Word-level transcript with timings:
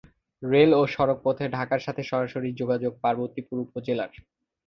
Rail 0.43 0.71
ও 0.73 0.93
সড়ক 0.93 1.19
পথে 1.23 1.45
ঢাকার 1.57 1.81
সাথে 1.81 2.01
সরাসরি 2.03 2.49
যোগাযোগ 2.61 2.93
পার্বতীপুর 3.03 3.57
উপজেলার। 3.65 4.11